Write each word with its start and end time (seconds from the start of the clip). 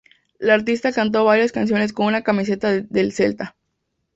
La 0.39 0.55
artista 0.55 0.91
cantó 0.91 1.23
varias 1.25 1.51
canciones 1.51 1.93
con 1.93 2.07
una 2.07 2.23
camiseta 2.23 2.71
del 2.71 3.11
Celta. 3.11 3.55